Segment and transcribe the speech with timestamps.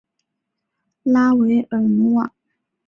[1.03, 2.33] 拉韦尔努瓦。